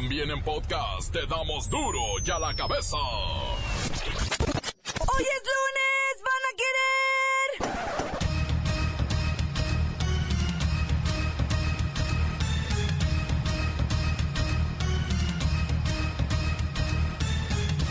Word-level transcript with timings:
También 0.00 0.30
en 0.30 0.40
podcast 0.44 1.12
te 1.12 1.26
damos 1.26 1.68
duro 1.68 1.98
y 2.24 2.30
a 2.30 2.38
la 2.38 2.54
cabeza. 2.54 2.96
Hoy 2.96 3.64
es 5.24 5.42
lunes, 5.50 6.22
van 6.22 6.44
a 6.46 6.52
querer. 6.60 7.48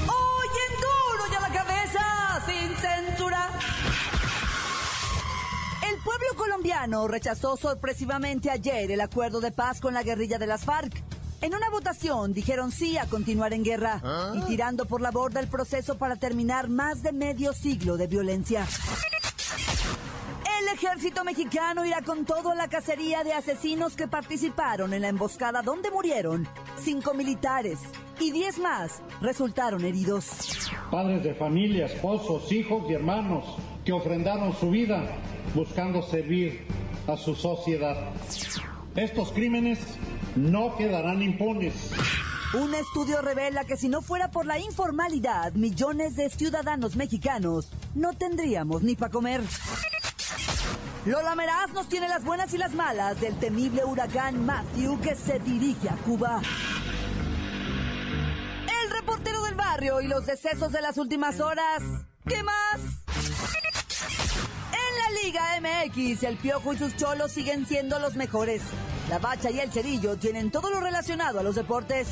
Hoy 0.07 0.49
en 0.65 0.73
duro 0.79 1.23
y 1.29 1.35
a 1.35 1.41
la 1.41 1.51
cabeza, 1.51 2.41
sin 2.45 2.73
censura. 2.77 3.51
El 5.85 5.97
pueblo 6.03 6.35
colombiano 6.37 7.09
rechazó 7.09 7.57
sorpresivamente 7.57 8.49
ayer 8.49 8.91
el 8.91 9.01
acuerdo 9.01 9.41
de 9.41 9.51
paz 9.51 9.81
con 9.81 9.93
la 9.93 10.03
guerrilla 10.03 10.37
de 10.37 10.47
las 10.47 10.63
FARC. 10.63 11.06
En 11.48 11.55
una 11.55 11.70
votación 11.70 12.33
dijeron 12.33 12.74
sí 12.74 12.97
a 12.97 13.06
continuar 13.06 13.54
en 13.54 13.64
guerra 13.64 14.01
y 14.36 14.42
tirando 14.42 14.83
por 14.83 15.00
la 15.00 15.11
borda 15.11 15.39
el 15.39 15.47
proceso 15.47 15.97
para 15.97 16.18
terminar 16.18 16.68
más 16.68 17.01
de 17.04 17.14
medio 17.14 17.54
siglo 17.54 17.96
de 17.96 18.05
violencia. 18.05 18.68
El 20.60 20.68
ejército 20.68 21.24
mexicano 21.24 21.86
irá 21.86 22.02
con 22.02 22.25
todo 22.25 22.52
a 22.52 22.55
la 22.55 22.68
cacería 22.68 23.24
de 23.24 23.32
asesinos 23.32 23.96
que 23.96 24.10
participaron 24.10 24.93
en 24.93 25.04
la 25.04 25.07
emboscada 25.07 25.61
donde 25.61 25.89
murieron 25.89 26.46
cinco 26.78 27.14
militares 27.14 27.79
y 28.19 28.32
diez 28.32 28.60
más 28.60 29.02
resultaron 29.21 29.86
heridos. 29.86 30.25
Padres 30.91 31.24
de 31.24 31.33
familia, 31.33 31.86
esposos, 31.86 32.52
hijos 32.52 32.83
y 32.89 32.94
hermanos 32.94 33.45
que 33.86 33.94
ofrendaron 33.94 34.53
su 34.53 34.69
vida 34.69 35.02
buscando 35.55 36.03
servir 36.03 36.67
a 37.08 37.16
su 37.16 37.36
sociedad. 37.36 37.95
Estos 38.97 39.31
crímenes 39.31 39.80
no 40.38 40.75
quedarán 40.77 41.22
impunes. 41.22 41.91
Un 42.53 42.73
estudio 42.73 43.22
revela 43.22 43.66
que 43.66 43.75
si 43.75 43.89
no 43.89 44.02
fuera 44.02 44.31
por 44.31 44.45
la 44.45 44.57
informalidad, 44.57 45.52
millones 45.53 46.16
de 46.16 46.30
ciudadanos 46.30 46.95
mexicanos 46.95 47.69
no 47.93 48.13
tendríamos 48.13 48.83
ni 48.83 48.95
para 48.95 49.11
comer. 49.11 49.41
Lola 51.05 51.35
Meraz 51.35 51.71
nos 51.73 51.89
tiene 51.89 52.08
las 52.08 52.23
buenas 52.23 52.53
y 52.53 52.58
las 52.58 52.73
malas 52.73 53.19
del 53.19 53.38
temible 53.38 53.83
huracán 53.85 54.45
Matthew 54.45 54.99
que 55.02 55.15
se 55.15 55.39
dirige 55.39 55.89
a 55.89 55.95
Cuba. 55.97 56.41
El 58.83 58.91
reportero 58.91 59.43
del 59.43 59.55
barrio 59.55 60.02
y 60.02 60.08
los 60.08 60.25
decesos 60.25 60.71
de 60.71 60.81
las 60.81 60.97
últimas 60.97 61.39
horas. 61.39 61.83
¿Qué 62.27 62.43
más? 62.43 62.96
Liga 65.23 65.59
MX, 65.61 66.23
el 66.23 66.37
Piojo 66.37 66.73
y 66.73 66.77
sus 66.77 66.95
cholos 66.95 67.31
siguen 67.31 67.65
siendo 67.65 67.99
los 67.99 68.15
mejores. 68.15 68.61
La 69.09 69.19
Bacha 69.19 69.49
y 69.49 69.59
el 69.59 69.71
Cerillo 69.71 70.17
tienen 70.17 70.51
todo 70.51 70.69
lo 70.69 70.79
relacionado 70.79 71.39
a 71.39 71.43
los 71.43 71.55
deportes. 71.55 72.09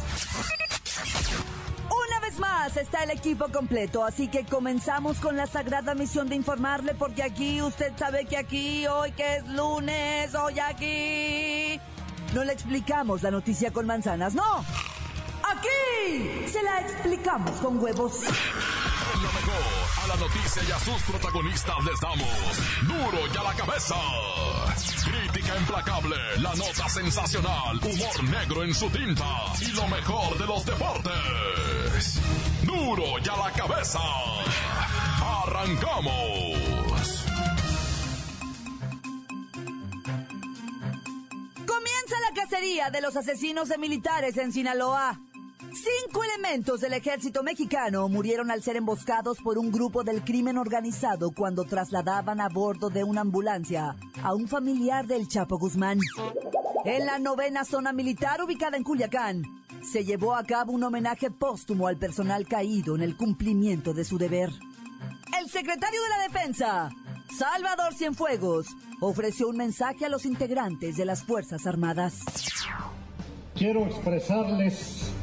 Una 1.89 2.19
vez 2.19 2.39
más 2.39 2.77
está 2.77 3.03
el 3.03 3.11
equipo 3.11 3.49
completo, 3.51 4.03
así 4.03 4.27
que 4.27 4.45
comenzamos 4.45 5.17
con 5.17 5.35
la 5.35 5.47
sagrada 5.47 5.93
misión 5.93 6.29
de 6.29 6.35
informarle, 6.35 6.95
porque 6.95 7.23
aquí 7.23 7.61
usted 7.61 7.93
sabe 7.97 8.25
que 8.25 8.37
aquí, 8.37 8.87
hoy 8.87 9.11
que 9.11 9.37
es 9.37 9.47
lunes, 9.47 10.33
hoy 10.35 10.59
aquí, 10.59 11.79
no 12.33 12.43
le 12.43 12.53
explicamos 12.53 13.23
la 13.23 13.31
noticia 13.31 13.71
con 13.71 13.85
manzanas, 13.85 14.33
no. 14.33 14.65
Aquí 15.43 16.47
se 16.47 16.63
la 16.63 16.81
explicamos 16.81 17.51
con 17.59 17.77
huevos. 17.79 18.21
Lo 18.23 19.31
mejor, 19.31 19.74
la 20.07 20.15
noticia 20.17 20.61
y 20.67 20.71
a 20.71 20.79
sus 20.79 21.01
protagonistas 21.03 21.75
les 21.83 21.99
damos 21.99 22.27
duro 22.81 23.27
y 23.33 23.37
a 23.37 23.43
la 23.43 23.53
cabeza. 23.53 23.95
Crítica 25.03 25.57
implacable, 25.57 26.15
la 26.39 26.53
nota 26.55 26.89
sensacional, 26.89 27.77
humor 27.77 28.23
negro 28.23 28.63
en 28.63 28.73
su 28.73 28.89
tinta 28.89 29.25
y 29.61 29.71
lo 29.71 29.87
mejor 29.87 30.37
de 30.37 30.45
los 30.45 30.65
deportes. 30.65 32.21
Duro 32.63 33.19
y 33.23 33.29
a 33.29 33.35
la 33.35 33.51
cabeza. 33.51 33.99
Arrancamos. 35.43 37.25
Comienza 41.65 42.15
la 42.29 42.41
cacería 42.41 42.89
de 42.89 43.01
los 43.01 43.15
asesinos 43.15 43.69
de 43.69 43.77
militares 43.77 44.37
en 44.37 44.51
Sinaloa. 44.51 45.19
Cinco 45.85 46.23
elementos 46.23 46.81
del 46.81 46.93
ejército 46.93 47.43
mexicano 47.43 48.09
murieron 48.09 48.49
al 48.49 48.63
ser 48.63 48.75
emboscados 48.75 49.37
por 49.43 49.59
un 49.59 49.71
grupo 49.71 50.03
del 50.03 50.23
crimen 50.23 50.57
organizado 50.57 51.29
cuando 51.29 51.63
trasladaban 51.63 52.41
a 52.41 52.49
bordo 52.49 52.89
de 52.89 53.03
una 53.03 53.21
ambulancia 53.21 53.95
a 54.23 54.33
un 54.33 54.47
familiar 54.47 55.05
del 55.05 55.27
Chapo 55.27 55.59
Guzmán. 55.59 55.99
En 56.85 57.05
la 57.05 57.19
novena 57.19 57.63
zona 57.65 57.93
militar 57.93 58.41
ubicada 58.41 58.77
en 58.77 58.83
Culiacán, 58.83 59.43
se 59.83 60.03
llevó 60.03 60.33
a 60.33 60.43
cabo 60.43 60.71
un 60.71 60.81
homenaje 60.81 61.29
póstumo 61.29 61.87
al 61.87 61.97
personal 61.97 62.47
caído 62.47 62.95
en 62.95 63.03
el 63.03 63.15
cumplimiento 63.15 63.93
de 63.93 64.05
su 64.05 64.17
deber. 64.17 64.49
El 65.39 65.47
secretario 65.51 66.01
de 66.01 66.09
la 66.09 66.23
Defensa, 66.23 66.89
Salvador 67.37 67.93
Cienfuegos, 67.93 68.65
ofreció 69.01 69.49
un 69.49 69.57
mensaje 69.57 70.05
a 70.05 70.09
los 70.09 70.25
integrantes 70.25 70.97
de 70.97 71.05
las 71.05 71.23
Fuerzas 71.23 71.67
Armadas. 71.67 72.21
Quiero 73.53 73.85
expresarles 73.85 75.14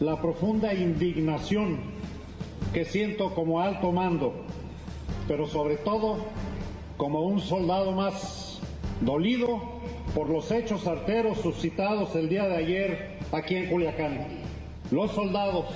la 0.00 0.16
profunda 0.16 0.72
indignación 0.72 1.78
que 2.72 2.86
siento 2.86 3.34
como 3.34 3.60
alto 3.60 3.92
mando, 3.92 4.32
pero 5.28 5.46
sobre 5.46 5.76
todo 5.76 6.16
como 6.96 7.20
un 7.20 7.40
soldado 7.40 7.92
más 7.92 8.60
dolido 9.02 9.60
por 10.14 10.30
los 10.30 10.50
hechos 10.50 10.86
arteros 10.86 11.38
suscitados 11.42 12.16
el 12.16 12.30
día 12.30 12.48
de 12.48 12.56
ayer 12.56 13.18
aquí 13.30 13.56
en 13.56 13.66
Culiacán. 13.68 14.26
Los 14.90 15.12
soldados 15.12 15.66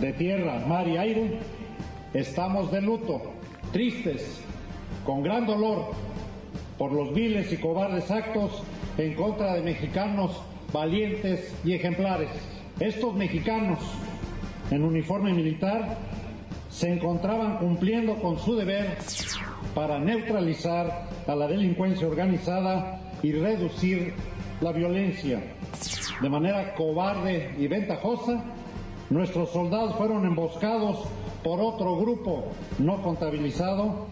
de 0.00 0.14
tierra, 0.14 0.64
mar 0.66 0.88
y 0.88 0.96
aire 0.96 1.38
estamos 2.14 2.72
de 2.72 2.80
luto, 2.80 3.20
tristes, 3.72 4.40
con 5.04 5.22
gran 5.22 5.46
dolor 5.46 5.90
por 6.78 6.92
los 6.92 7.12
viles 7.12 7.52
y 7.52 7.58
cobardes 7.58 8.10
actos 8.10 8.62
en 8.96 9.12
contra 9.14 9.52
de 9.52 9.60
mexicanos 9.60 10.40
valientes 10.72 11.54
y 11.62 11.74
ejemplares. 11.74 12.59
Estos 12.80 13.14
mexicanos 13.14 13.78
en 14.70 14.84
uniforme 14.84 15.34
militar 15.34 15.98
se 16.70 16.90
encontraban 16.90 17.58
cumpliendo 17.58 18.14
con 18.22 18.38
su 18.38 18.56
deber 18.56 18.96
para 19.74 19.98
neutralizar 19.98 21.10
a 21.26 21.34
la 21.34 21.46
delincuencia 21.46 22.08
organizada 22.08 23.02
y 23.22 23.32
reducir 23.32 24.14
la 24.62 24.72
violencia. 24.72 25.42
De 26.22 26.30
manera 26.30 26.74
cobarde 26.74 27.54
y 27.58 27.66
ventajosa, 27.66 28.42
nuestros 29.10 29.50
soldados 29.50 29.96
fueron 29.96 30.24
emboscados 30.24 31.06
por 31.44 31.60
otro 31.60 31.98
grupo 31.98 32.46
no 32.78 33.02
contabilizado 33.02 34.06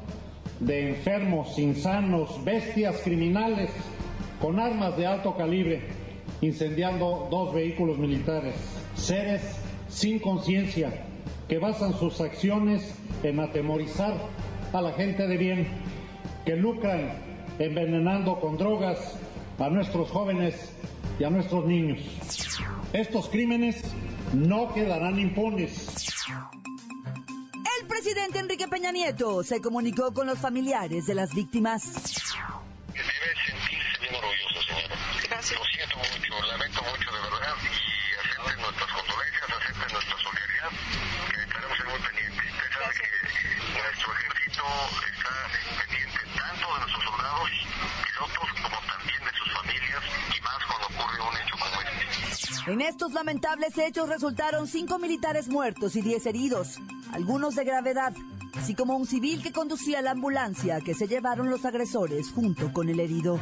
de 0.60 0.90
enfermos, 0.90 1.58
insanos, 1.58 2.44
bestias 2.44 3.00
criminales 3.02 3.70
con 4.42 4.60
armas 4.60 4.94
de 4.98 5.06
alto 5.06 5.34
calibre, 5.38 6.07
incendiando 6.40 7.28
dos 7.30 7.54
vehículos 7.54 7.98
militares. 7.98 8.54
Seres 8.94 9.42
sin 9.88 10.18
conciencia 10.18 11.04
que 11.48 11.58
basan 11.58 11.94
sus 11.94 12.20
acciones 12.20 12.94
en 13.22 13.40
atemorizar 13.40 14.14
a 14.72 14.82
la 14.82 14.92
gente 14.92 15.26
de 15.26 15.36
bien, 15.36 15.68
que 16.44 16.56
lucran 16.56 17.12
envenenando 17.58 18.38
con 18.38 18.56
drogas 18.56 19.16
a 19.58 19.68
nuestros 19.68 20.10
jóvenes 20.10 20.72
y 21.18 21.24
a 21.24 21.30
nuestros 21.30 21.64
niños. 21.66 21.98
Estos 22.92 23.28
crímenes 23.28 23.82
no 24.32 24.72
quedarán 24.72 25.18
impunes. 25.18 25.88
El 27.80 27.86
presidente 27.86 28.38
Enrique 28.38 28.68
Peña 28.68 28.92
Nieto 28.92 29.42
se 29.42 29.60
comunicó 29.60 30.12
con 30.12 30.26
los 30.26 30.38
familiares 30.38 31.06
de 31.06 31.14
las 31.14 31.34
víctimas. 31.34 31.82
Debe 32.92 33.08
sentirse 33.46 34.00
bien 34.00 34.14
orgulloso, 34.14 34.62
señora. 34.66 34.96
Gracias. 35.28 35.58
Lo 35.58 35.64
siento 35.66 35.96
mucho, 35.98 36.14
lamento 36.14 36.27
mucho 36.88 37.10
de 37.12 37.20
verdad 37.20 37.56
y 37.60 38.16
acepten 38.16 38.60
nuestras 38.62 38.90
condolencias, 38.92 39.44
acepten 39.44 39.88
nuestra 39.92 40.16
solidaridad, 40.24 40.70
que 41.28 41.40
estaremos 41.44 41.78
muy 41.84 42.00
pendientes. 42.00 42.44
Usted 42.48 42.70
sabe 42.72 42.92
que 42.96 43.08
nuestro 43.76 44.08
ejército 44.16 44.64
está 45.08 45.34
pendiente 45.76 46.20
tanto 46.32 46.64
de 46.72 46.78
nuestros 46.80 47.04
soldados, 47.04 47.50
pilotos, 48.08 48.48
como 48.56 48.78
también 48.88 49.20
de 49.20 49.32
sus 49.36 49.48
familias 49.52 50.02
y 50.32 50.40
más 50.40 50.60
cuando 50.64 50.86
ocurre 50.88 51.18
un 51.28 51.34
hecho 51.36 51.56
como 51.60 51.76
este. 51.84 52.72
En 52.72 52.80
estos 52.80 53.12
lamentables 53.12 53.78
hechos 53.78 54.08
resultaron 54.08 54.66
cinco 54.66 54.98
militares 54.98 55.48
muertos 55.48 55.96
y 55.96 56.00
diez 56.00 56.24
heridos, 56.24 56.78
algunos 57.12 57.54
de 57.54 57.64
gravedad, 57.64 58.12
así 58.56 58.74
como 58.74 58.96
un 58.96 59.06
civil 59.06 59.42
que 59.42 59.52
conducía 59.52 60.00
la 60.00 60.12
ambulancia 60.12 60.80
que 60.80 60.94
se 60.94 61.06
llevaron 61.06 61.50
los 61.50 61.64
agresores 61.64 62.30
junto 62.32 62.72
con 62.72 62.88
el 62.88 63.00
herido. 63.00 63.38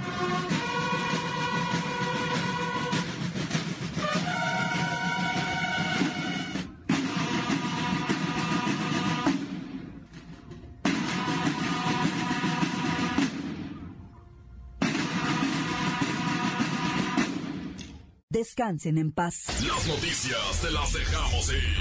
Descansen 18.56 18.96
en 18.96 19.12
paz. 19.12 19.48
Las 19.68 19.86
noticias 19.86 20.62
te 20.62 20.70
las 20.70 20.90
dejamos 20.90 21.52
ir. 21.52 21.76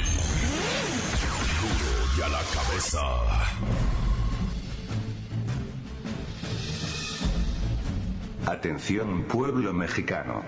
Duro 1.62 2.18
y 2.18 2.22
a 2.22 2.28
la 2.28 2.42
cabeza. 2.54 3.00
Atención 8.46 9.24
pueblo 9.24 9.72
mexicano. 9.72 10.44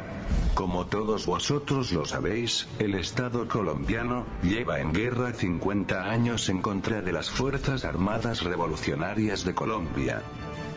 Como 0.54 0.88
todos 0.88 1.28
vosotros 1.28 1.94
lo 1.94 2.06
sabéis, 2.06 2.68
el 2.80 2.96
Estado 2.96 3.48
colombiano 3.48 4.26
lleva 4.44 4.82
en 4.82 4.92
guerra 4.92 5.32
50 5.32 6.10
años 6.10 6.50
en 6.50 6.62
contra 6.62 7.02
de 7.02 7.14
las 7.14 7.30
Fuerzas 7.30 7.86
Armadas 7.86 8.44
Revolucionarias 8.44 9.46
de 9.46 9.56
Colombia. 9.56 10.24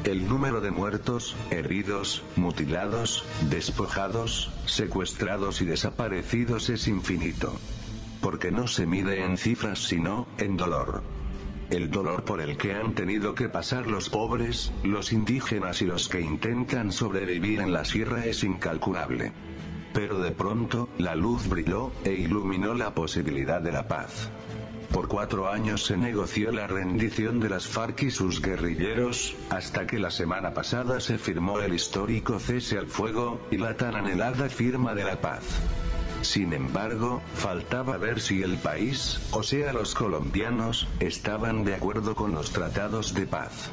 El 0.05 0.27
número 0.27 0.63
de 0.63 0.71
muertos, 0.71 1.37
heridos, 1.51 2.23
mutilados, 2.35 3.23
despojados, 3.51 4.51
secuestrados 4.65 5.61
y 5.61 5.67
desaparecidos 5.67 6.71
es 6.71 6.89
infinito. 6.89 7.53
Porque 8.23 8.51
no 8.51 8.67
se 8.67 8.87
mide 8.87 9.23
en 9.23 9.37
cifras 9.37 9.79
sino, 9.81 10.27
en 10.39 10.57
dolor. 10.57 11.03
El 11.69 11.91
dolor 11.91 12.25
por 12.25 12.41
el 12.41 12.57
que 12.57 12.73
han 12.73 12.95
tenido 12.95 13.35
que 13.35 13.51
pasar 13.51 13.87
los 13.89 14.09
pobres, 14.09 14.73
los 14.83 15.13
indígenas 15.13 15.83
y 15.83 15.85
los 15.85 16.09
que 16.09 16.23
intentan 16.23 16.93
sobrevivir 16.93 17.61
en 17.61 17.75
la 17.75 17.85
sierra 17.85 18.25
es 18.25 18.43
incalculable. 18.43 19.33
Pero 19.93 20.19
de 20.21 20.31
pronto, 20.31 20.89
la 20.97 21.15
luz 21.15 21.47
brilló, 21.47 21.93
e 22.05 22.13
iluminó 22.15 22.73
la 22.73 22.95
posibilidad 22.95 23.61
de 23.61 23.73
la 23.73 23.87
paz. 23.87 24.31
Por 24.93 25.07
cuatro 25.07 25.49
años 25.49 25.85
se 25.85 25.97
negoció 25.97 26.51
la 26.51 26.67
rendición 26.67 27.39
de 27.39 27.49
las 27.49 27.67
FARC 27.69 28.03
y 28.03 28.11
sus 28.11 28.43
guerrilleros, 28.43 29.37
hasta 29.49 29.87
que 29.87 30.01
la 30.01 30.11
semana 30.11 30.53
pasada 30.53 30.99
se 30.99 31.17
firmó 31.17 31.61
el 31.61 31.75
histórico 31.75 32.41
cese 32.41 32.77
al 32.77 32.89
fuego, 32.89 33.41
y 33.53 33.59
la 33.59 33.77
tan 33.77 33.95
anhelada 33.95 34.49
firma 34.49 34.95
de 34.95 35.05
la 35.05 35.21
paz. 35.21 35.45
Sin 36.23 36.53
embargo, 36.53 37.23
faltaba 37.35 37.99
ver 37.99 38.21
si 38.21 38.43
el 38.43 38.59
país, 38.59 39.21
o 39.31 39.45
sea 39.45 39.73
los 39.73 39.95
colombianos, 39.95 40.89
estaban 40.99 41.65
de 41.65 41.77
acuerdo 41.77 42.17
con 42.17 42.35
los 42.35 42.51
tratados 42.51 43.15
de 43.15 43.27
paz. 43.27 43.71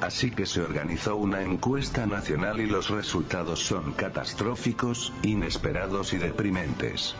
Así 0.00 0.30
que 0.30 0.46
se 0.46 0.60
organizó 0.60 1.16
una 1.16 1.42
encuesta 1.42 2.06
nacional 2.06 2.60
y 2.60 2.66
los 2.66 2.90
resultados 2.90 3.60
son 3.60 3.92
catastróficos, 3.92 5.12
inesperados 5.22 6.12
y 6.12 6.18
deprimentes. 6.18 7.14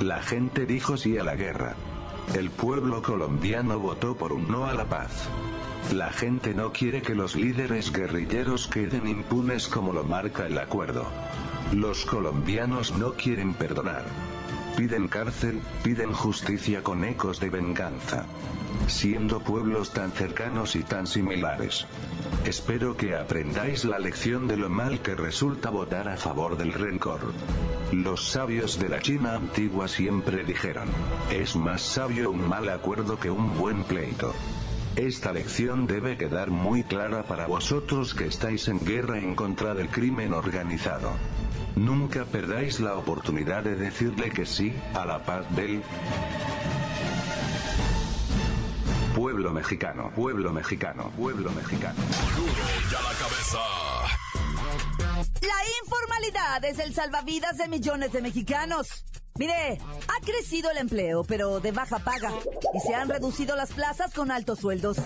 La 0.00 0.22
gente 0.22 0.64
dijo 0.66 0.96
sí 0.96 1.18
a 1.18 1.24
la 1.24 1.34
guerra. 1.34 1.76
El 2.32 2.50
pueblo 2.50 3.02
colombiano 3.02 3.78
votó 3.78 4.16
por 4.16 4.32
un 4.32 4.48
no 4.48 4.66
a 4.66 4.74
la 4.74 4.86
paz. 4.86 5.28
La 5.92 6.10
gente 6.10 6.54
no 6.54 6.72
quiere 6.72 7.02
que 7.02 7.14
los 7.14 7.36
líderes 7.36 7.92
guerrilleros 7.92 8.66
queden 8.66 9.06
impunes 9.06 9.68
como 9.68 9.92
lo 9.92 10.02
marca 10.02 10.46
el 10.46 10.58
acuerdo. 10.58 11.06
Los 11.72 12.04
colombianos 12.06 12.96
no 12.96 13.12
quieren 13.12 13.54
perdonar. 13.54 14.04
Piden 14.76 15.06
cárcel, 15.06 15.60
piden 15.84 16.12
justicia 16.12 16.82
con 16.82 17.04
ecos 17.04 17.38
de 17.38 17.48
venganza. 17.48 18.26
Siendo 18.88 19.38
pueblos 19.40 19.92
tan 19.92 20.10
cercanos 20.10 20.74
y 20.74 20.82
tan 20.82 21.06
similares. 21.06 21.86
Espero 22.44 22.96
que 22.96 23.14
aprendáis 23.14 23.84
la 23.84 24.00
lección 24.00 24.48
de 24.48 24.56
lo 24.56 24.68
mal 24.68 25.00
que 25.00 25.14
resulta 25.14 25.70
votar 25.70 26.08
a 26.08 26.16
favor 26.16 26.56
del 26.56 26.72
rencor. 26.72 27.32
Los 27.92 28.28
sabios 28.28 28.78
de 28.80 28.88
la 28.88 29.00
China 29.00 29.36
antigua 29.36 29.86
siempre 29.86 30.44
dijeron, 30.44 30.88
es 31.30 31.54
más 31.54 31.80
sabio 31.80 32.32
un 32.32 32.48
mal 32.48 32.68
acuerdo 32.68 33.18
que 33.18 33.30
un 33.30 33.56
buen 33.56 33.84
pleito. 33.84 34.34
Esta 34.96 35.32
lección 35.32 35.86
debe 35.86 36.16
quedar 36.16 36.50
muy 36.50 36.82
clara 36.82 37.22
para 37.24 37.46
vosotros 37.46 38.14
que 38.14 38.26
estáis 38.26 38.68
en 38.68 38.78
guerra 38.78 39.18
en 39.18 39.34
contra 39.34 39.74
del 39.74 39.88
crimen 39.88 40.32
organizado. 40.32 41.12
Nunca 41.76 42.24
perdáis 42.24 42.78
la 42.78 42.96
oportunidad 42.96 43.64
de 43.64 43.74
decirle 43.74 44.30
que 44.30 44.46
sí, 44.46 44.72
a 44.94 45.04
la 45.04 45.24
paz 45.24 45.44
del 45.56 45.82
pueblo 49.14 49.52
mexicano, 49.52 50.12
pueblo 50.14 50.52
mexicano, 50.52 51.10
pueblo 51.16 51.50
mexicano. 51.50 51.96
Duro 52.36 52.52
y 52.90 52.94
a 52.94 53.02
la 53.02 53.18
cabeza. 53.18 53.58
La 55.42 55.60
informalidad 55.82 56.64
es 56.64 56.78
el 56.78 56.94
salvavidas 56.94 57.58
de 57.58 57.68
millones 57.68 58.12
de 58.12 58.22
mexicanos. 58.22 59.04
Mire, 59.36 59.78
ha 59.80 60.24
crecido 60.24 60.70
el 60.70 60.78
empleo, 60.78 61.24
pero 61.24 61.58
de 61.58 61.72
baja 61.72 61.98
paga, 61.98 62.30
y 62.72 62.78
se 62.78 62.94
han 62.94 63.08
reducido 63.08 63.56
las 63.56 63.72
plazas 63.72 64.14
con 64.14 64.30
altos 64.30 64.60
sueldos. 64.60 64.98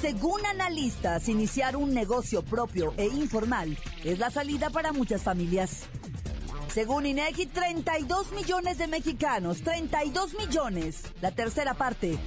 Según 0.00 0.44
analistas, 0.46 1.28
iniciar 1.28 1.76
un 1.76 1.92
negocio 1.92 2.42
propio 2.42 2.94
e 2.96 3.08
informal 3.08 3.76
es 4.02 4.18
la 4.18 4.30
salida 4.30 4.70
para 4.70 4.92
muchas 4.92 5.22
familias. 5.22 5.86
Según 6.74 7.06
INEGI, 7.06 7.46
32 7.46 8.32
millones 8.32 8.78
de 8.78 8.88
mexicanos, 8.88 9.62
32 9.62 10.34
millones, 10.34 11.02
la 11.20 11.30
tercera 11.30 11.74
parte, 11.74 12.18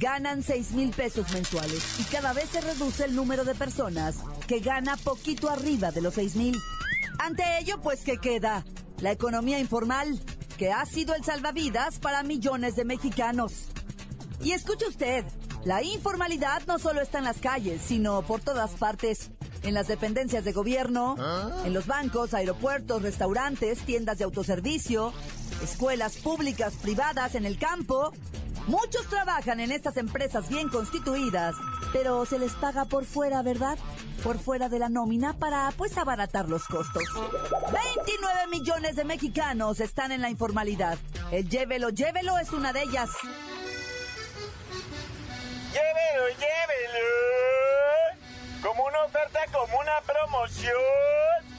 ganan 0.00 0.42
6 0.42 0.72
mil 0.72 0.90
pesos 0.90 1.32
mensuales 1.32 2.00
y 2.00 2.02
cada 2.10 2.32
vez 2.32 2.48
se 2.50 2.60
reduce 2.62 3.04
el 3.04 3.14
número 3.14 3.44
de 3.44 3.54
personas 3.54 4.16
que 4.48 4.58
gana 4.58 4.96
poquito 4.96 5.48
arriba 5.48 5.92
de 5.92 6.00
los 6.00 6.14
6 6.14 6.34
mil. 6.34 6.58
Ante 7.20 7.44
ello, 7.60 7.80
pues, 7.80 8.02
¿qué 8.02 8.18
queda? 8.18 8.64
La 8.98 9.12
economía 9.12 9.60
informal, 9.60 10.20
que 10.58 10.72
ha 10.72 10.84
sido 10.84 11.14
el 11.14 11.22
salvavidas 11.22 12.00
para 12.00 12.24
millones 12.24 12.74
de 12.74 12.84
mexicanos. 12.84 13.68
Y 14.42 14.50
escuche 14.50 14.88
usted, 14.88 15.24
la 15.64 15.80
informalidad 15.84 16.62
no 16.66 16.80
solo 16.80 17.02
está 17.02 17.18
en 17.18 17.24
las 17.24 17.38
calles, 17.38 17.80
sino 17.80 18.22
por 18.22 18.40
todas 18.40 18.72
partes. 18.72 19.30
En 19.62 19.74
las 19.74 19.86
dependencias 19.86 20.44
de 20.44 20.52
gobierno, 20.52 21.16
en 21.64 21.72
los 21.72 21.86
bancos, 21.86 22.34
aeropuertos, 22.34 23.02
restaurantes, 23.02 23.80
tiendas 23.80 24.18
de 24.18 24.24
autoservicio, 24.24 25.12
escuelas 25.62 26.16
públicas, 26.16 26.74
privadas, 26.74 27.34
en 27.34 27.46
el 27.46 27.58
campo. 27.58 28.12
Muchos 28.66 29.06
trabajan 29.08 29.60
en 29.60 29.72
estas 29.72 29.96
empresas 29.96 30.48
bien 30.48 30.68
constituidas, 30.68 31.54
pero 31.92 32.24
se 32.26 32.38
les 32.38 32.52
paga 32.52 32.84
por 32.84 33.04
fuera, 33.04 33.42
¿verdad? 33.42 33.76
Por 34.22 34.38
fuera 34.38 34.68
de 34.68 34.78
la 34.78 34.88
nómina 34.88 35.32
para, 35.32 35.72
pues, 35.76 35.98
abaratar 35.98 36.48
los 36.48 36.64
costos. 36.66 37.02
29 37.14 38.46
millones 38.50 38.96
de 38.96 39.04
mexicanos 39.04 39.80
están 39.80 40.12
en 40.12 40.20
la 40.22 40.30
informalidad. 40.30 40.96
El 41.32 41.48
llévelo, 41.48 41.90
llévelo 41.90 42.38
es 42.38 42.50
una 42.52 42.72
de 42.72 42.82
ellas. 42.82 43.10
Llévelo, 45.72 46.28
llévelo. 46.38 46.81
Como 48.62 48.84
una 48.84 49.02
oferta, 49.04 49.40
como 49.52 49.78
una 49.78 50.00
promoción. 50.02 50.72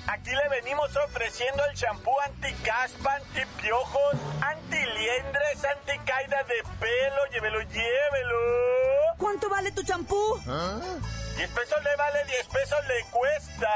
Aquí 0.08 0.32
le 0.32 0.50
venimos 0.50 0.96
ofreciendo 0.96 1.64
el 1.66 1.76
champú 1.76 2.12
anti-caspa, 2.22 3.16
anti-piojos, 3.16 4.16
anti-liendres, 4.42 5.66
anti-caída 5.66 6.44
de 6.44 6.64
pelo. 6.80 7.26
Llévelo, 7.32 7.62
llévelo. 7.62 8.38
¿Cuánto 9.18 9.50
vale 9.50 9.72
tu 9.72 9.84
champú? 9.84 10.40
10 11.36 11.50
pesos 11.50 11.84
le 11.84 11.96
vale, 11.98 12.24
10 12.26 12.48
pesos 12.48 12.88
le 12.88 13.04
cuesta. 13.12 13.70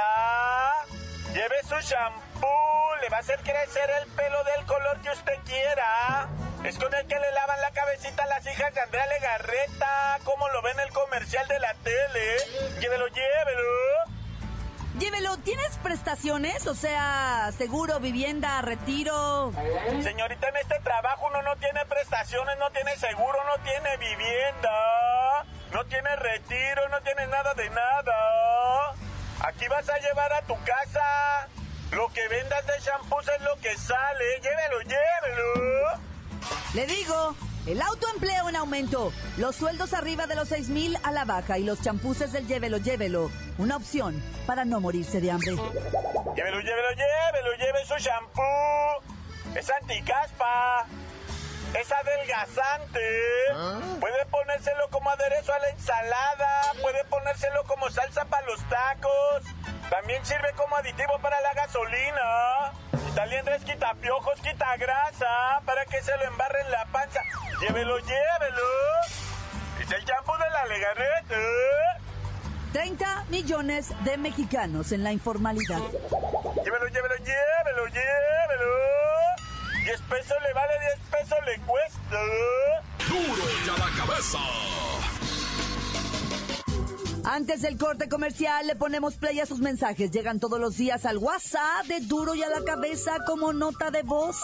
Lleve 1.34 1.64
su 1.64 1.76
shampoo, 1.82 2.96
le 3.02 3.10
va 3.10 3.18
a 3.18 3.20
hacer 3.20 3.40
crecer 3.40 3.90
el 4.02 4.08
pelo 4.12 4.44
del 4.44 4.66
color 4.66 5.02
que 5.02 5.10
usted 5.10 5.38
quiera. 5.46 6.30
Es 6.64 6.78
con 6.78 6.94
el 6.94 7.08
que 7.08 7.20
le 7.20 7.32
lavan 7.32 7.62
la 7.62 7.72
cabecita 7.72 8.24
a 8.24 8.28
las 8.28 8.46
hijas 8.46 8.74
de 8.74 8.82
Andrea 8.82 9.06
Legarreta, 9.08 10.20
como 10.24 10.50
lo 10.50 10.62
ve 10.62 10.72
en 10.72 10.80
el 10.82 10.90
comercial 10.92 11.48
de 11.48 11.60
la 11.60 11.74
tele. 11.76 12.38
Llévelo, 12.80 13.08
llévelo. 13.08 14.18
Llévelo, 15.00 15.38
¿tienes 15.38 15.78
prestaciones? 15.78 16.66
O 16.66 16.74
sea, 16.74 17.52
seguro, 17.56 18.00
vivienda, 18.00 18.62
retiro. 18.62 19.54
Señorita, 20.02 20.50
en 20.50 20.58
este 20.58 20.80
trabajo 20.80 21.28
uno 21.28 21.44
no 21.44 21.56
tiene 21.58 21.86
prestaciones, 21.86 22.58
no 22.58 22.72
tiene 22.72 22.98
seguro, 22.98 23.38
no 23.46 23.64
tiene 23.64 23.96
vivienda, 23.98 25.46
no 25.72 25.86
tiene 25.86 26.16
retiro, 26.16 26.90
no 26.90 27.00
tiene 27.02 27.28
nada 27.28 27.54
de 27.54 27.70
nada. 27.70 28.96
Aquí 29.42 29.68
vas 29.68 29.88
a 29.88 30.00
llevar 30.00 30.34
a 30.34 30.42
tu 30.42 30.56
casa. 30.64 31.48
Lo 31.92 32.10
que 32.10 32.28
vendas 32.28 32.66
de 32.66 32.80
shampoos 32.80 33.28
es 33.28 33.42
lo 33.42 33.56
que 33.58 33.78
sale. 33.78 34.42
Llévelo, 34.42 34.82
llévelo. 34.82 36.07
Le 36.78 36.86
digo, 36.86 37.36
el 37.66 37.82
autoempleo 37.82 38.50
en 38.50 38.56
aumento, 38.56 39.12
los 39.38 39.56
sueldos 39.56 39.96
arriba 39.96 40.28
de 40.28 40.36
los 40.36 40.50
6 40.50 40.70
mil 40.70 40.96
a 41.02 41.12
la 41.12 41.26
baja 41.26 41.58
y 41.58 41.64
los 41.64 41.82
champuses 41.82 42.32
del 42.32 42.46
llévelo, 42.46 42.78
llévelo. 42.78 43.32
Una 43.58 43.78
opción 43.78 44.22
para 44.46 44.64
no 44.64 44.80
morirse 44.80 45.20
de 45.20 45.32
hambre. 45.32 45.54
Llévelo, 45.56 46.60
llévelo, 46.60 46.92
llévelo, 46.92 47.52
lleve 47.58 47.84
su 47.84 47.96
shampoo. 47.96 49.02
Es 49.56 49.72
anticaspa. 49.72 50.86
Es 51.74 51.92
adelgazante. 51.92 53.00
Puede 54.00 54.26
ponérselo 54.28 54.88
como 54.92 55.10
aderezo 55.10 55.52
a 55.54 55.58
la 55.58 55.70
ensalada. 55.70 56.62
Puede 56.80 57.04
ponérselo 57.06 57.64
como 57.64 57.90
salsa 57.90 58.24
para 58.26 58.46
los 58.46 58.60
tacos. 58.70 59.42
También 59.90 60.24
sirve 60.24 60.54
como 60.56 60.76
aditivo 60.76 61.18
para 61.24 61.42
la 61.42 61.56
gasolina. 61.56 62.72
También 63.18 63.48
es 63.48 63.64
quita 63.64 63.96
piojos, 63.96 64.40
quita 64.42 64.78
grasa. 64.78 65.60
Para 65.66 65.84
que 65.86 66.00
se 66.04 66.16
lo 66.18 66.24
embarre 66.26 66.62
en 66.62 66.72
la 66.72 66.86
panza. 66.92 67.20
Llévelo, 67.60 67.98
llévelo. 67.98 68.68
Es 69.82 69.92
el 69.92 70.06
champú 70.06 70.34
de 70.34 70.48
la 70.52 70.66
legarreta. 70.68 71.36
30 72.74 73.26
millones 73.30 73.92
de 74.04 74.18
mexicanos 74.18 74.92
en 74.92 75.04
la 75.04 75.14
informalidad. 75.14 75.82
Llévelo, 76.64 76.88
llévelo, 76.90 77.16
llévelo, 77.16 77.88
llévelo. 77.88 78.72
10 79.84 80.02
pesos 80.02 80.38
le 80.44 80.54
vale, 80.54 80.74
10 80.80 81.10
pesos 81.10 81.40
le 81.48 81.60
cuesta. 81.62 82.20
Duro 83.10 83.44
y 83.66 83.70
a 83.70 83.78
la 83.84 83.98
cabeza. 83.98 84.38
Antes 87.30 87.62
del 87.62 87.78
corte 87.78 88.08
comercial 88.08 88.68
le 88.68 88.78
ponemos 88.78 89.16
play 89.16 89.42
a 89.42 89.46
sus 89.46 89.60
mensajes. 89.60 90.12
Llegan 90.12 90.40
todos 90.40 90.62
los 90.62 90.78
días 90.78 91.06
al 91.06 91.18
WhatsApp 91.18 91.86
de 91.86 92.00
Duro 92.00 92.36
y 92.36 92.42
a 92.42 92.50
la 92.50 92.64
cabeza 92.64 93.18
como 93.26 93.52
nota 93.52 93.92
de 93.92 94.02
voz 94.04 94.38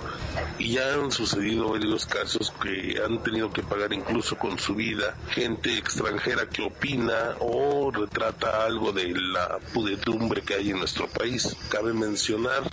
Y 0.57 0.73
ya 0.73 0.93
han 0.93 1.11
sucedido 1.11 1.69
varios 1.69 2.05
casos 2.05 2.53
que 2.61 3.01
han 3.03 3.23
tenido 3.23 3.51
que 3.51 3.63
pagar 3.63 3.93
incluso 3.93 4.37
con 4.37 4.59
su 4.59 4.75
vida 4.75 5.15
gente 5.29 5.77
extranjera 5.77 6.47
que 6.47 6.61
opina 6.61 7.35
o 7.39 7.91
retrata 7.91 8.65
algo 8.65 8.91
de 8.91 9.13
la 9.13 9.59
pudedumbre 9.73 10.41
que 10.41 10.55
hay 10.55 10.71
en 10.71 10.79
nuestro 10.79 11.07
país. 11.07 11.55
Cabe 11.69 11.93
mencionar 11.93 12.63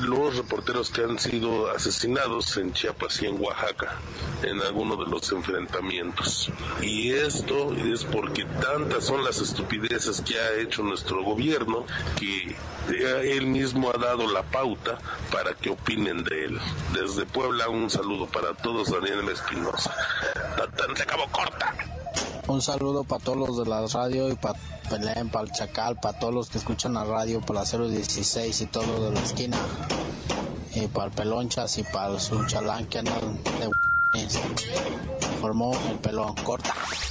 los 0.00 0.36
reporteros 0.36 0.90
que 0.90 1.02
han 1.02 1.18
sido 1.18 1.70
asesinados 1.70 2.56
en 2.56 2.72
Chiapas 2.72 3.22
y 3.22 3.26
en 3.26 3.40
Oaxaca 3.40 3.96
en 4.42 4.60
alguno 4.62 4.96
de 4.96 5.10
los 5.10 5.30
enfrentamientos. 5.32 6.50
Y 6.82 7.12
esto 7.12 7.74
es 7.74 8.04
porque 8.04 8.44
tantas 8.78 9.04
son 9.04 9.24
las 9.24 9.40
estupideces 9.40 10.20
que 10.20 10.38
ha 10.38 10.60
hecho 10.60 10.82
nuestro 10.84 11.24
gobierno 11.24 11.84
que 12.16 12.54
él 13.24 13.46
mismo 13.46 13.90
ha 13.90 13.98
dado 13.98 14.30
la 14.30 14.44
pauta 14.44 14.98
para 15.32 15.52
que 15.54 15.70
opinen 15.70 16.22
de 16.22 16.44
él. 16.44 16.60
Desde 16.92 17.26
Puebla 17.26 17.68
un 17.68 17.90
saludo 17.90 18.26
para 18.26 18.54
todos, 18.54 18.90
Daniel 18.90 19.28
Espinosa. 19.30 19.92
Se 20.96 21.02
acabó 21.02 21.26
corta. 21.32 21.74
Un 22.46 22.62
saludo 22.62 23.02
para 23.02 23.22
todos 23.22 23.48
los 23.48 23.58
de 23.58 23.66
la 23.66 23.84
radio 23.86 24.28
y 24.28 24.36
para 24.36 24.58
Pelén, 24.88 25.28
para 25.28 25.44
el 25.44 25.52
Chacal, 25.52 25.98
para 26.00 26.18
todos 26.18 26.32
los 26.32 26.48
que 26.48 26.58
escuchan 26.58 26.94
la 26.94 27.04
radio, 27.04 27.40
para 27.40 27.64
la 27.64 27.66
016 27.66 28.60
y 28.60 28.66
todos 28.66 28.86
los 28.86 29.00
de 29.02 29.10
la 29.10 29.20
esquina. 29.20 29.58
Y 30.74 30.86
para 30.86 31.06
el 31.06 31.12
Pelonchas 31.12 31.78
y 31.78 31.82
para 31.82 32.18
su 32.20 32.46
chalán 32.46 32.86
que 32.86 33.00
andan 33.00 33.42
de 33.42 33.70
formó 35.40 35.72
el 35.90 35.98
pelón 35.98 36.34
corta. 36.36 36.74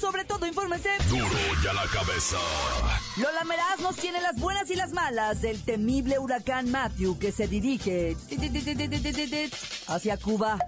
Sobre 0.00 0.24
todo, 0.24 0.46
infórmese. 0.46 0.88
Duro 1.10 1.28
y 1.62 1.66
a 1.66 1.72
la 1.74 1.86
cabeza. 1.88 2.38
Lola 3.18 3.44
Meraz 3.44 3.80
nos 3.80 3.96
tiene 3.96 4.20
las 4.22 4.40
buenas 4.40 4.70
y 4.70 4.74
las 4.74 4.92
malas 4.92 5.42
del 5.42 5.62
temible 5.62 6.18
huracán 6.18 6.70
Matthew 6.70 7.18
que 7.18 7.32
se 7.32 7.46
dirige 7.46 8.16
hacia 9.88 10.16
Cuba. 10.16 10.58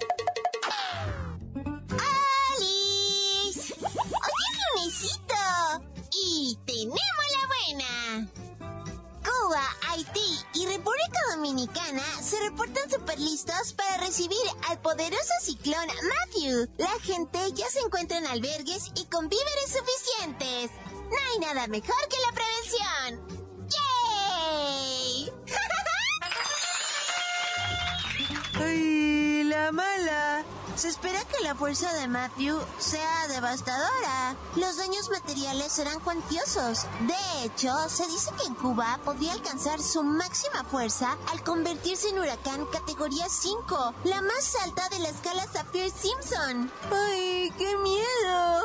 ¡Alice! 2.59 3.75
¡Oye, 3.81 4.51
lunesito! 4.77 5.35
Y 6.13 6.59
tenemos 6.67 6.99
la 7.41 7.47
buena. 7.49 8.29
Cuba, 9.23 9.63
Haití 9.89 10.37
y 10.55 10.62
Se 12.21 12.41
reportan 12.41 12.91
super 12.91 13.21
listos 13.21 13.73
para 13.75 13.99
recibir 13.99 14.37
al 14.69 14.81
poderoso 14.81 15.33
ciclón 15.43 15.87
Matthew. 15.87 16.69
La 16.77 16.91
gente 17.01 17.39
ya 17.53 17.69
se 17.69 17.79
encuentra 17.79 18.19
en 18.19 18.27
albergues 18.27 18.91
y 18.97 19.05
con 19.05 19.29
víveres 19.29 19.79
suficientes. 19.79 20.73
No 20.91 21.17
hay 21.31 21.39
nada 21.39 21.69
mejor 21.69 21.95
que 22.11 22.17
la 22.27 22.33
prevención. 22.33 23.69
¡Yay! 24.49 25.33
¡Ay, 28.61 29.45
la 29.45 29.71
mala! 29.71 30.45
Se 30.83 30.89
espera 30.89 31.25
que 31.27 31.45
la 31.45 31.55
fuerza 31.55 31.93
de 31.93 32.09
Matthew 32.09 32.59
sea 32.81 33.29
devastadora. 33.29 34.35
Los 34.57 34.79
daños 34.79 35.11
materiales 35.11 35.71
serán 35.71 36.01
cuantiosos. 36.01 36.87
De 37.07 37.45
hecho, 37.45 37.73
se 37.89 38.05
dice 38.09 38.33
que 38.37 38.49
en 38.49 38.57
Cuba 38.57 38.99
podría 39.05 39.33
alcanzar 39.33 39.81
su 39.81 40.03
máxima 40.03 40.65
fuerza 40.65 41.17
al 41.31 41.45
convertirse 41.45 42.09
en 42.09 42.19
huracán 42.19 42.67
categoría 42.67 43.29
5, 43.29 43.95
la 44.03 44.23
más 44.23 44.57
alta 44.65 44.89
de 44.89 44.99
la 44.99 45.11
escala 45.11 45.47
Saffir-Simpson. 45.47 46.69
¡Ay, 46.91 47.53
qué 47.57 47.77
miedo! 47.77 48.63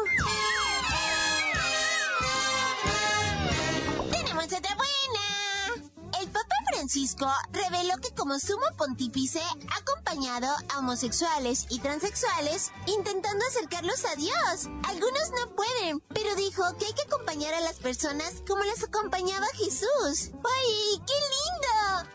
Francisco 6.98 7.32
reveló 7.52 7.96
que 8.02 8.10
como 8.16 8.40
sumo 8.40 8.66
pontífice 8.76 9.40
ha 9.40 9.78
acompañado 9.78 10.48
a 10.74 10.80
homosexuales 10.80 11.68
y 11.70 11.78
transexuales 11.78 12.72
intentando 12.88 13.46
acercarlos 13.46 14.04
a 14.06 14.16
Dios. 14.16 14.68
Algunos 14.82 15.30
no 15.30 15.56
pueden, 15.56 16.00
pero 16.08 16.34
dijo 16.34 16.64
que 16.80 16.88
hay 16.88 16.94
que 16.94 17.04
acompañar 17.04 17.54
a 17.54 17.62
las 17.62 17.76
personas 17.76 18.42
como 18.48 18.64
las 18.64 18.84
acompañaba 18.84 19.46
Jesús. 19.54 20.32
¡Ay, 20.44 21.04
qué 21.06 21.14
lindo! 21.38 22.10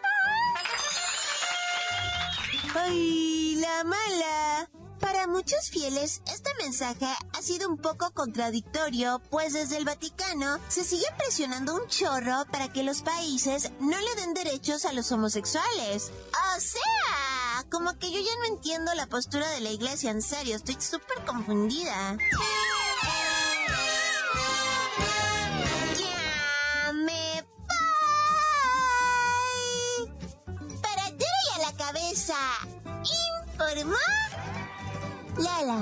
¡Ay, 2.75 3.55
la 3.61 3.85
mala! 3.85 4.82
Para 5.03 5.27
muchos 5.27 5.69
fieles, 5.69 6.23
este 6.33 6.51
mensaje 6.63 7.07
ha 7.07 7.43
sido 7.43 7.69
un 7.69 7.77
poco 7.77 8.13
contradictorio, 8.13 9.21
pues 9.31 9.53
desde 9.53 9.77
el 9.77 9.85
Vaticano 9.85 10.61
se 10.69 10.85
sigue 10.85 11.07
presionando 11.19 11.75
un 11.75 11.89
chorro 11.89 12.45
para 12.53 12.73
que 12.73 12.85
los 12.85 13.03
países 13.03 13.73
no 13.81 13.99
le 13.99 14.15
den 14.15 14.33
derechos 14.33 14.85
a 14.85 14.93
los 14.93 15.11
homosexuales. 15.11 16.13
O 16.57 16.61
sea, 16.61 17.65
como 17.69 17.99
que 17.99 18.13
yo 18.13 18.21
ya 18.21 18.37
no 18.39 18.55
entiendo 18.55 18.95
la 18.95 19.09
postura 19.09 19.51
de 19.51 19.61
la 19.61 19.71
iglesia, 19.71 20.13
en 20.13 20.23
serio, 20.23 20.55
estoy 20.55 20.77
súper 20.81 21.25
confundida. 21.27 22.17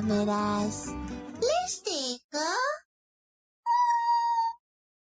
Les 0.02 1.82
dejo 1.84 2.46
un 3.66 3.76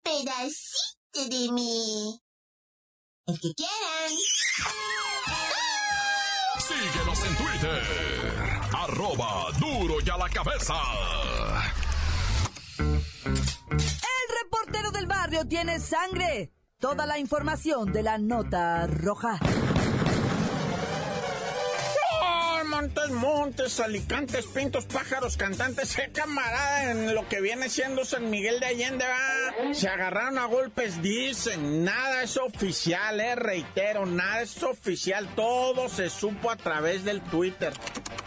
pedacito 0.01 1.29
de 1.29 1.51
mí. 1.51 2.21
El 3.25 3.39
que 3.41 3.53
quieran. 3.53 4.11
Síguenos 6.59 7.19
en 7.25 7.35
Twitter. 7.35 7.83
Arroba 8.73 9.51
duro 9.59 9.95
y 10.05 10.09
a 10.09 10.17
la 10.17 10.29
cabeza. 10.29 10.75
El 12.79 14.27
reportero 14.41 14.91
del 14.91 15.07
barrio 15.07 15.45
tiene 15.49 15.81
sangre. 15.81 16.53
Toda 16.79 17.05
la 17.05 17.19
información 17.19 17.91
de 17.91 18.03
la 18.03 18.17
nota 18.17 18.87
roja. 18.87 19.37
Montes, 23.09 23.37
montes, 23.37 23.79
alicantes, 23.79 24.45
pintos, 24.47 24.85
pájaros, 24.85 25.37
cantantes, 25.37 25.97
eh, 25.97 26.09
camarada, 26.13 26.91
en 26.91 27.15
lo 27.15 27.27
que 27.27 27.41
viene 27.41 27.69
siendo 27.69 28.03
San 28.03 28.29
Miguel 28.29 28.59
de 28.59 28.65
Allende, 28.65 29.05
va. 29.05 29.73
Se 29.73 29.87
agarraron 29.87 30.37
a 30.37 30.45
golpes, 30.45 31.01
dicen, 31.01 31.83
nada 31.83 32.23
es 32.23 32.37
oficial, 32.37 33.19
eh, 33.19 33.35
reitero, 33.35 34.05
nada 34.05 34.41
es 34.41 34.61
oficial, 34.63 35.27
todo 35.35 35.87
se 35.89 36.09
supo 36.09 36.51
a 36.51 36.57
través 36.57 37.05
del 37.05 37.21
Twitter. 37.21 37.73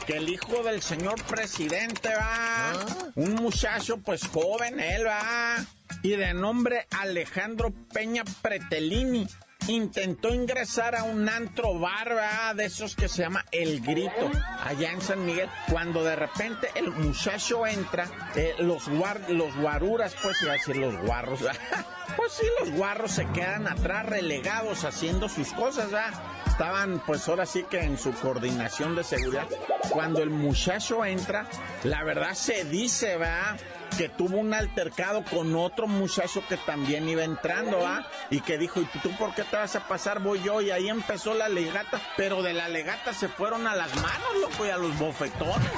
Que 0.06 0.16
el 0.16 0.28
hijo 0.28 0.62
del 0.62 0.80
señor 0.82 1.22
presidente 1.25 2.08
va, 2.14 2.72
un 3.16 3.34
muchacho 3.34 3.99
pues 3.99 4.26
joven, 4.26 4.80
él 4.80 5.06
va, 5.06 5.64
y 6.02 6.10
de 6.10 6.32
nombre 6.32 6.87
Alejandro 6.90 7.72
Peña 7.92 8.25
Pretelini 8.40 9.26
intentó 9.70 10.34
ingresar 10.34 10.96
a 10.96 11.04
un 11.04 11.28
antro 11.28 11.78
barba 11.78 12.52
de 12.54 12.66
esos 12.66 12.96
que 12.96 13.08
se 13.08 13.22
llama 13.22 13.44
El 13.52 13.80
Grito, 13.80 14.30
allá 14.64 14.92
en 14.92 15.00
San 15.00 15.24
Miguel, 15.24 15.48
cuando 15.70 16.02
de 16.02 16.16
repente 16.16 16.70
el 16.74 16.90
muchacho 16.90 17.66
entra, 17.66 18.06
eh, 18.34 18.54
los, 18.58 18.88
guar 18.88 19.20
los 19.28 19.54
guaruras, 19.56 20.14
pues 20.22 20.42
iba 20.42 20.52
a 20.52 20.54
decir 20.54 20.76
los 20.76 20.96
guarros, 20.96 21.40
pues 22.16 22.32
sí, 22.32 22.46
los 22.60 22.70
guarros 22.72 23.12
se 23.12 23.26
quedan 23.28 23.68
atrás 23.68 24.06
relegados 24.06 24.84
haciendo 24.84 25.28
sus 25.28 25.52
cosas, 25.52 25.90
¿verdad? 25.90 26.14
Estaban 26.46 27.02
pues 27.06 27.26
ahora 27.28 27.46
sí 27.46 27.64
que 27.70 27.80
en 27.80 27.96
su 27.96 28.12
coordinación 28.12 28.94
de 28.94 29.04
seguridad. 29.04 29.46
Cuando 29.90 30.22
el 30.22 30.30
muchacho 30.30 31.04
entra, 31.04 31.46
la 31.84 32.04
verdad 32.04 32.34
se 32.34 32.64
dice, 32.64 33.16
¿verdad? 33.16 33.56
Que 34.00 34.09
tuvo 34.09 34.38
un 34.38 34.54
altercado 34.54 35.23
con 35.25 35.54
otro 35.54 35.87
muchacho 35.87 36.42
que 36.49 36.57
también 36.57 37.07
iba 37.07 37.23
entrando, 37.23 37.87
¿ah? 37.87 38.02
Y 38.30 38.40
que 38.40 38.57
dijo, 38.57 38.80
¿y 38.80 38.87
tú 39.02 39.14
por 39.19 39.35
qué 39.35 39.45
te 39.45 39.59
vas 39.59 39.76
a 39.76 39.87
pasar? 39.87 40.21
Voy 40.21 40.40
yo. 40.42 40.62
Y 40.62 40.71
ahí 40.71 40.88
empezó 40.88 41.35
la 41.35 41.50
legata, 41.50 42.00
pero 42.16 42.42
de 42.42 42.54
la 42.54 42.71
legata 42.71 43.12
se 43.12 43.28
fueron 43.28 43.66
a 43.66 43.76
las 43.76 43.95
manos, 43.97 44.37
loco, 44.40 44.64
y 44.64 44.71
a 44.71 44.78
los 44.78 44.99
bofetones. 44.99 45.69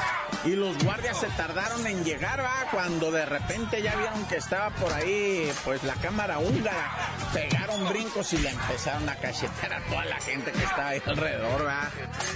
Y 0.45 0.51
los 0.51 0.79
guardias 0.85 1.19
se 1.19 1.27
tardaron 1.31 1.85
en 1.85 2.05
llegar, 2.05 2.45
¿va? 2.45 2.69
Cuando 2.71 3.11
de 3.11 3.27
repente 3.27 3.83
ya 3.83 3.97
vieron 3.97 4.25
que 4.27 4.37
estaba 4.37 4.71
por 4.71 4.93
ahí, 4.93 5.53
pues 5.65 5.83
la 5.83 5.95
cámara 5.95 6.39
húngara. 6.39 6.93
Pegaron 7.35 7.89
brincos 7.89 8.33
y 8.35 8.39
le 8.39 8.51
empezaron 8.51 9.09
a 9.09 9.17
cachetear 9.17 9.73
a 9.73 9.85
toda 9.87 10.05
la 10.05 10.21
gente 10.21 10.53
que 10.53 10.63
estaba 10.63 10.89
ahí 10.89 11.03
alrededor, 11.05 11.67
¿va? 11.67 11.91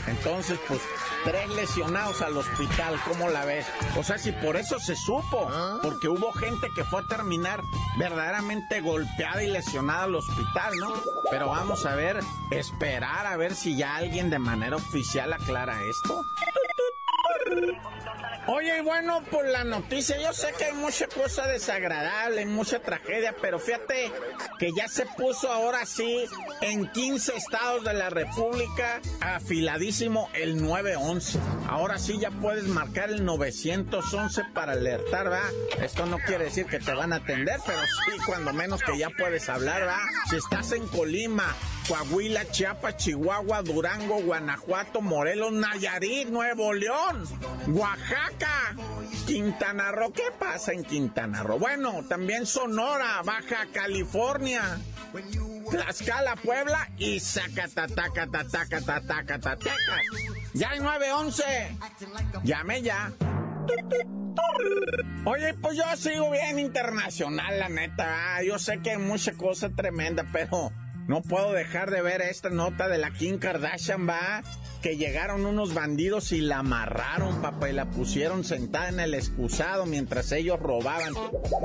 Entonces, 0.08 0.58
pues, 0.66 0.80
tres 1.24 1.48
lesionados 1.50 2.22
al 2.22 2.36
hospital, 2.36 3.00
¿cómo 3.06 3.28
la 3.28 3.44
ves? 3.44 3.66
O 3.96 4.02
sea, 4.02 4.18
si 4.18 4.32
por 4.32 4.56
eso 4.56 4.80
se 4.80 4.96
supo 4.96 5.48
porque 5.82 6.08
hubo 6.08 6.32
gente 6.32 6.70
que 6.74 6.84
fue 6.84 7.00
a 7.00 7.06
terminar 7.06 7.62
verdaderamente 7.98 8.80
golpeada 8.80 9.42
y 9.42 9.48
lesionada 9.48 10.04
al 10.04 10.14
hospital, 10.14 10.76
¿no? 10.78 10.92
Pero 11.30 11.48
vamos 11.48 11.86
a 11.86 11.94
ver, 11.94 12.20
esperar 12.50 13.26
a 13.26 13.36
ver 13.36 13.54
si 13.54 13.76
ya 13.76 13.96
alguien 13.96 14.30
de 14.30 14.38
manera 14.38 14.76
oficial 14.76 15.32
aclara 15.32 15.84
esto. 15.84 16.24
Oye, 18.48 18.78
y 18.78 18.80
bueno, 18.80 19.24
por 19.24 19.44
la 19.48 19.64
noticia, 19.64 20.20
yo 20.20 20.32
sé 20.32 20.52
que 20.56 20.66
hay 20.66 20.74
mucha 20.74 21.08
cosa 21.08 21.48
desagradable, 21.48 22.46
mucha 22.46 22.78
tragedia, 22.78 23.34
pero 23.42 23.58
fíjate 23.58 24.12
que 24.60 24.70
ya 24.72 24.86
se 24.86 25.04
puso 25.04 25.50
ahora 25.50 25.84
sí 25.84 26.26
en 26.60 26.90
15 26.92 27.36
estados 27.36 27.82
de 27.82 27.94
la 27.94 28.08
República 28.08 29.00
afiladísimo 29.20 30.30
el 30.32 30.62
911. 30.62 31.40
Ahora 31.68 31.98
sí 31.98 32.18
ya 32.20 32.30
puedes 32.30 32.64
marcar 32.68 33.10
el 33.10 33.24
911 33.24 34.44
para 34.54 34.72
alertar, 34.72 35.32
¿va? 35.32 35.42
Esto 35.82 36.06
no 36.06 36.18
quiere 36.18 36.44
decir 36.44 36.66
que 36.66 36.78
te 36.78 36.94
van 36.94 37.12
a 37.12 37.16
atender, 37.16 37.58
pero 37.66 37.80
sí, 37.80 38.12
cuando 38.26 38.52
menos 38.52 38.80
que 38.82 38.96
ya 38.96 39.10
puedes 39.10 39.48
hablar, 39.48 39.88
¿va? 39.88 39.98
Si 40.30 40.36
estás 40.36 40.70
en 40.70 40.86
Colima, 40.86 41.52
Coahuila, 41.88 42.44
Chiapas, 42.50 42.96
Chihuahua, 42.96 43.62
Durango, 43.62 44.20
Guanajuato, 44.20 45.00
Morelos, 45.00 45.52
Nayarit, 45.52 46.28
Nuevo 46.28 46.72
León, 46.72 47.24
Oaxaca, 47.68 48.74
Quintana 49.26 49.92
Roo. 49.92 50.12
¿Qué 50.12 50.24
pasa 50.38 50.72
en 50.72 50.82
Quintana 50.84 51.42
Roo? 51.42 51.58
Bueno, 51.58 52.04
también 52.08 52.44
Sonora, 52.46 53.22
Baja 53.24 53.66
California, 53.72 54.78
Tlaxcala, 55.70 56.36
Puebla 56.36 56.90
y 56.98 57.20
Zacatataca, 57.20 58.26
Ya 60.54 60.70
hay 60.70 60.80
911. 60.80 61.44
Llame 62.42 62.82
ya. 62.82 63.12
Oye, 65.24 65.54
pues 65.54 65.76
yo 65.76 65.84
sigo 65.96 66.30
bien 66.30 66.58
internacional, 66.58 67.58
la 67.58 67.68
neta. 67.68 68.42
Yo 68.42 68.58
sé 68.58 68.80
que 68.80 68.92
hay 68.92 68.98
mucha 68.98 69.32
cosa 69.32 69.70
tremenda, 69.70 70.24
pero 70.32 70.72
no 71.08 71.22
puedo 71.22 71.52
dejar 71.52 71.90
de 71.90 72.02
ver 72.02 72.20
esta 72.22 72.50
nota 72.50 72.88
de 72.88 72.98
la 72.98 73.12
Kim 73.12 73.38
Kardashian, 73.38 74.08
va, 74.08 74.42
que 74.82 74.96
llegaron 74.96 75.46
unos 75.46 75.72
bandidos 75.72 76.32
y 76.32 76.40
la 76.40 76.58
amarraron, 76.58 77.40
papá, 77.40 77.70
y 77.70 77.72
la 77.72 77.86
pusieron 77.86 78.44
sentada 78.44 78.88
en 78.88 79.00
el 79.00 79.14
excusado 79.14 79.86
mientras 79.86 80.32
ellos 80.32 80.58
robaban 80.58 81.14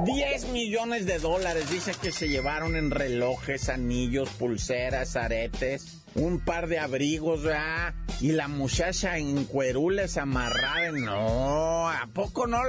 10 0.05 0.49
millones 0.49 1.05
de 1.05 1.19
dólares. 1.19 1.69
Dice 1.69 1.93
que 1.99 2.11
se 2.11 2.29
llevaron 2.29 2.75
en 2.75 2.91
relojes, 2.91 3.69
anillos, 3.69 4.29
pulseras, 4.29 5.15
aretes, 5.15 6.01
un 6.15 6.39
par 6.39 6.67
de 6.67 6.79
abrigos, 6.79 7.43
¿verdad? 7.43 7.93
Y 8.19 8.33
la 8.33 8.47
muchacha 8.47 9.17
en 9.17 9.45
cuerules 9.45 10.17
amarrada. 10.17 10.91
No, 10.91 11.89
¿a 11.89 12.07
poco 12.13 12.47
no? 12.47 12.61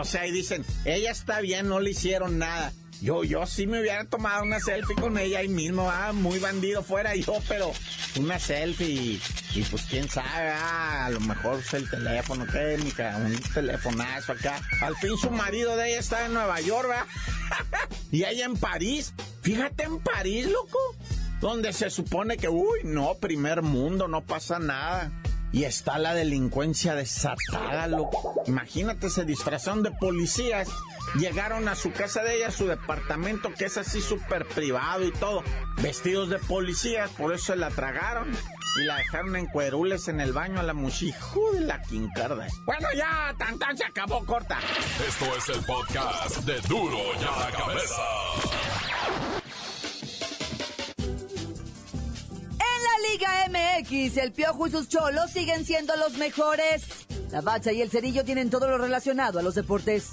O 0.00 0.04
sea, 0.04 0.26
y 0.26 0.32
dicen, 0.32 0.64
ella 0.84 1.10
está 1.10 1.40
bien, 1.40 1.68
no 1.68 1.80
le 1.80 1.90
hicieron 1.90 2.38
nada. 2.38 2.72
Yo, 3.02 3.24
yo 3.24 3.46
sí 3.46 3.66
me 3.66 3.80
hubiera 3.80 4.04
tomado 4.04 4.42
una 4.42 4.58
selfie 4.58 4.96
con 4.96 5.18
ella 5.18 5.40
ahí 5.40 5.48
mismo, 5.48 5.90
ah, 5.90 6.12
muy 6.12 6.38
bandido 6.38 6.82
fuera 6.82 7.14
yo, 7.14 7.34
pero 7.46 7.72
una 8.18 8.38
selfie 8.38 9.20
y, 9.54 9.62
pues 9.70 9.82
quién 9.82 10.08
sabe, 10.08 10.50
ah, 10.50 11.06
a 11.06 11.10
lo 11.10 11.20
mejor 11.20 11.58
es 11.60 11.74
el 11.74 11.88
teléfono 11.90 12.46
técnica, 12.46 13.16
un 13.16 13.38
telefonazo 13.52 14.32
acá. 14.32 14.60
Al 14.80 14.96
fin 14.96 15.16
su 15.18 15.30
marido 15.30 15.76
de 15.76 15.90
ella 15.90 16.00
está 16.00 16.26
en 16.26 16.34
Nueva 16.34 16.60
York, 16.60 16.88
¿verdad? 16.88 17.06
y 18.12 18.24
ella 18.24 18.46
en 18.46 18.56
París, 18.56 19.12
fíjate 19.42 19.84
en 19.84 19.98
París, 20.00 20.46
loco, 20.46 20.78
donde 21.40 21.72
se 21.72 21.90
supone 21.90 22.38
que, 22.38 22.48
uy, 22.48 22.80
no, 22.84 23.14
primer 23.14 23.62
mundo, 23.62 24.08
no 24.08 24.22
pasa 24.22 24.58
nada. 24.58 25.12
Y 25.52 25.64
está 25.64 25.96
la 25.98 26.12
delincuencia 26.12 26.94
desatada, 26.94 27.86
loco. 27.86 28.42
Imagínate, 28.46 29.08
se 29.08 29.24
disfrazaron 29.24 29.82
de 29.82 29.90
policías 29.92 30.68
llegaron 31.18 31.68
a 31.68 31.74
su 31.74 31.92
casa 31.92 32.22
de 32.22 32.36
ella, 32.36 32.50
su 32.50 32.66
departamento, 32.66 33.52
que 33.52 33.66
es 33.66 33.76
así 33.76 34.00
súper 34.00 34.46
privado 34.46 35.04
y 35.04 35.12
todo, 35.12 35.42
vestidos 35.80 36.28
de 36.28 36.38
policías, 36.38 37.10
por 37.10 37.34
eso 37.34 37.46
se 37.46 37.56
la 37.56 37.70
tragaron 37.70 38.30
y 38.80 38.84
la 38.84 38.96
dejaron 38.96 39.36
en 39.36 39.46
cuerules 39.46 40.08
en 40.08 40.20
el 40.20 40.32
baño 40.32 40.60
a 40.60 40.62
la 40.62 40.74
muchijo 40.74 41.52
de 41.52 41.60
la 41.60 41.80
quincarda. 41.82 42.46
Bueno, 42.64 42.88
ya, 42.94 43.34
tan 43.38 43.58
tan 43.58 43.76
se 43.76 43.84
acabó 43.84 44.24
corta. 44.24 44.58
Esto 45.06 45.36
es 45.36 45.48
el 45.56 45.64
podcast 45.64 46.36
de 46.38 46.60
Duro 46.62 46.98
ya 47.20 47.30
la 47.38 47.50
cabeza. 47.56 48.02
En 52.52 52.82
la 52.82 53.10
Liga 53.10 53.80
MX, 53.80 54.16
el 54.18 54.32
Piojo 54.32 54.66
y 54.66 54.70
sus 54.70 54.88
cholos 54.88 55.30
siguen 55.30 55.64
siendo 55.64 55.96
los 55.96 56.14
mejores. 56.18 56.84
La 57.30 57.40
bacha 57.40 57.72
y 57.72 57.82
el 57.82 57.90
cerillo 57.90 58.24
tienen 58.24 58.50
todo 58.50 58.68
lo 58.68 58.78
relacionado 58.78 59.38
a 59.38 59.42
los 59.42 59.54
deportes. 59.54 60.12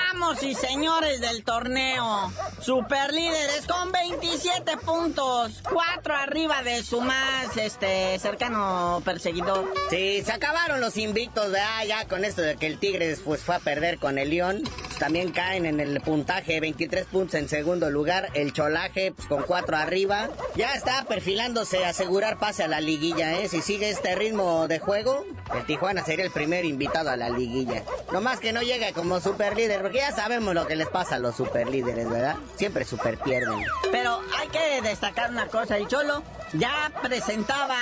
y 0.21 0.53
señores 0.53 1.19
del 1.19 1.43
torneo, 1.43 2.31
super 2.61 3.11
líderes 3.11 3.65
con 3.67 3.91
27 3.91 4.77
puntos, 4.77 5.61
cuatro 5.63 6.15
arriba 6.15 6.61
de 6.61 6.83
su 6.83 7.01
más 7.01 7.57
este 7.57 8.17
cercano 8.19 9.01
perseguidor. 9.03 9.73
Sí, 9.89 10.21
se 10.23 10.31
acabaron 10.31 10.79
los 10.79 10.95
invictos, 10.97 11.51
¿verdad? 11.51 11.85
Ya 11.87 12.07
con 12.07 12.23
esto 12.23 12.43
de 12.43 12.55
que 12.55 12.67
el 12.67 12.77
Tigres 12.77 13.21
pues, 13.25 13.41
fue 13.41 13.55
a 13.55 13.59
perder 13.59 13.97
con 13.97 14.19
el 14.19 14.29
León 14.29 14.63
también 15.01 15.31
caen 15.31 15.65
en 15.65 15.79
el 15.79 15.99
puntaje, 15.99 16.59
23 16.59 17.07
puntos 17.07 17.33
en 17.33 17.49
segundo 17.49 17.89
lugar, 17.89 18.29
el 18.35 18.53
Cholaje 18.53 19.11
pues, 19.11 19.27
con 19.27 19.41
4 19.41 19.75
arriba. 19.75 20.29
Ya 20.55 20.75
está 20.75 21.05
perfilándose 21.05 21.83
asegurar 21.83 22.37
pase 22.37 22.61
a 22.61 22.67
la 22.67 22.81
liguilla, 22.81 23.39
¿eh? 23.39 23.47
Si 23.49 23.63
sigue 23.63 23.89
este 23.89 24.13
ritmo 24.13 24.67
de 24.67 24.77
juego, 24.77 25.25
el 25.55 25.65
Tijuana 25.65 26.05
sería 26.05 26.23
el 26.23 26.29
primer 26.29 26.65
invitado 26.65 27.09
a 27.09 27.17
la 27.17 27.29
liguilla. 27.31 27.81
No 28.13 28.21
más 28.21 28.39
que 28.39 28.53
no 28.53 28.61
llegue 28.61 28.93
como 28.93 29.19
super 29.19 29.55
líder, 29.57 29.81
porque 29.81 29.97
ya 29.97 30.10
sabemos 30.11 30.53
lo 30.53 30.67
que 30.67 30.75
les 30.75 30.87
pasa 30.89 31.15
a 31.15 31.19
los 31.19 31.35
super 31.35 31.69
líderes, 31.69 32.09
¿verdad? 32.09 32.35
Siempre 32.55 32.85
super 32.85 33.17
pierden. 33.17 33.63
Pero 33.91 34.19
hay 34.39 34.47
que 34.49 34.81
destacar 34.81 35.29
una 35.31 35.47
cosa, 35.47 35.77
el 35.77 35.87
Cholo 35.87 36.23
ya 36.53 36.91
presentaba 37.01 37.77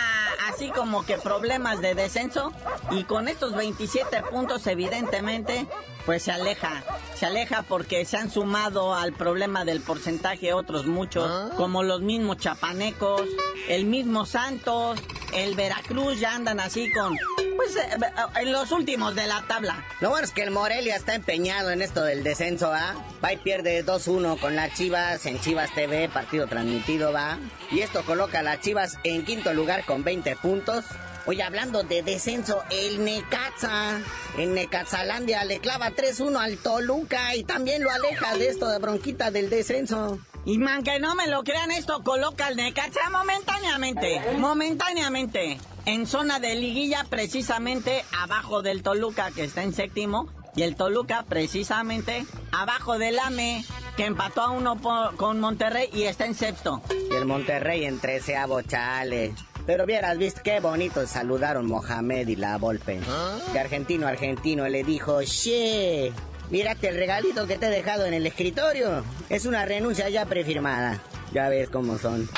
así 0.47 0.69
como 0.69 1.05
que 1.05 1.17
problemas 1.17 1.81
de 1.81 1.95
descenso 1.95 2.53
y 2.91 3.03
con 3.03 3.27
estos 3.27 3.55
27 3.55 4.23
puntos 4.23 4.65
evidentemente 4.67 5.67
pues 6.05 6.23
se 6.23 6.31
aleja, 6.31 6.83
se 7.15 7.25
aleja 7.25 7.63
porque 7.63 8.05
se 8.05 8.17
han 8.17 8.31
sumado 8.31 8.95
al 8.95 9.13
problema 9.13 9.65
del 9.65 9.81
porcentaje 9.81 10.53
otros 10.53 10.85
muchos, 10.85 11.29
ah. 11.29 11.49
como 11.55 11.83
los 11.83 12.01
mismos 12.01 12.37
chapanecos, 12.37 13.23
el 13.67 13.85
mismo 13.85 14.25
Santos, 14.25 14.99
el 15.33 15.55
Veracruz 15.55 16.19
ya 16.19 16.35
andan 16.35 16.59
así 16.59 16.91
con 16.91 17.17
pues 17.55 17.75
eh, 17.75 17.89
eh, 18.01 18.41
en 18.41 18.51
los 18.51 18.71
últimos 18.71 19.15
de 19.15 19.27
la 19.27 19.43
tabla. 19.47 19.83
Lo 19.99 20.09
bueno 20.09 20.25
es 20.25 20.31
que 20.31 20.43
el 20.43 20.51
Morelia 20.51 20.95
está 20.95 21.15
empeñado 21.15 21.71
en 21.71 21.81
esto 21.81 22.03
del 22.03 22.23
descenso, 22.23 22.69
¿va? 22.69 22.95
Va 23.23 23.33
y 23.33 23.37
pierde 23.37 23.85
2-1 23.85 24.39
con 24.39 24.55
las 24.55 24.73
Chivas 24.73 25.25
en 25.25 25.39
Chivas 25.41 25.73
TV, 25.75 26.07
partido 26.07 26.47
transmitido, 26.47 27.11
¿va? 27.11 27.37
Y 27.71 27.81
esto 27.81 28.03
coloca 28.05 28.39
a 28.39 28.43
las 28.43 28.61
Chivas 28.61 28.97
en 29.03 29.25
quinto 29.25 29.53
lugar 29.53 29.85
con 29.85 30.03
20 30.03 30.37
puntos. 30.37 30.85
Oye, 31.25 31.43
hablando 31.43 31.83
de 31.83 32.01
descenso, 32.01 32.63
el 32.71 33.03
Necaxa, 33.03 33.99
en 34.37 34.53
Necaxalandia 34.53 35.43
le 35.43 35.59
clava 35.59 35.91
3-1 35.91 36.39
al 36.39 36.57
Toluca 36.57 37.35
y 37.35 37.43
también 37.43 37.83
lo 37.83 37.91
aleja 37.91 38.37
de 38.37 38.47
esto 38.47 38.69
de 38.69 38.79
bronquita 38.79 39.29
del 39.29 39.49
descenso. 39.49 40.17
Y 40.49 40.57
man, 40.57 40.81
que 40.81 40.99
no 40.99 41.13
me 41.13 41.27
lo 41.27 41.43
crean, 41.43 41.69
esto 41.69 42.01
coloca 42.01 42.47
al 42.47 42.55
Necaxa 42.55 43.11
momentáneamente, 43.11 44.19
momentáneamente. 44.39 45.59
en 45.85 46.07
zona 46.07 46.39
de 46.39 46.55
liguilla, 46.55 47.05
precisamente 47.07 48.03
abajo 48.19 48.63
del 48.63 48.81
Toluca, 48.81 49.29
que 49.29 49.43
está 49.43 49.61
en 49.61 49.73
séptimo, 49.73 50.27
y 50.55 50.63
el 50.63 50.75
Toluca 50.75 51.23
precisamente 51.29 52.25
abajo 52.51 52.97
del 52.97 53.19
AME, 53.19 53.63
que 53.95 54.05
empató 54.05 54.41
a 54.41 54.49
uno 54.49 54.81
con 55.17 55.39
Monterrey 55.39 55.87
y 55.93 56.05
está 56.05 56.25
en 56.25 56.33
sexto. 56.33 56.81
Y 57.11 57.13
el 57.13 57.25
Monterrey 57.27 57.85
en 57.85 57.99
treceavo, 57.99 58.63
chale. 58.63 59.35
Pero 59.67 59.85
vieras, 59.85 60.17
viste 60.17 60.41
qué 60.43 60.59
bonito 60.61 61.05
saludaron 61.05 61.67
Mohamed 61.67 62.27
y 62.27 62.35
la 62.35 62.57
Volpe. 62.57 62.99
De 63.53 63.59
argentino 63.59 64.07
a 64.07 64.09
argentino 64.09 64.67
le 64.67 64.83
dijo, 64.83 65.21
che, 65.21 66.11
mírate 66.49 66.89
el 66.89 66.95
regalito 66.95 67.47
que 67.47 67.57
te 67.57 67.67
he 67.67 67.69
dejado 67.69 68.05
en 68.05 68.13
el 68.13 68.25
escritorio. 68.25 69.03
Es 69.29 69.45
una 69.45 69.65
renuncia 69.65 70.09
ya 70.09 70.25
prefirmada. 70.25 70.99
Ya 71.31 71.49
ves 71.49 71.69
cómo 71.69 71.97
son. 71.97 72.29